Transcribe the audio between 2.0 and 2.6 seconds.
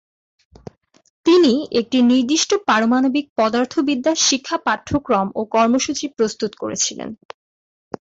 নির্দিষ্ট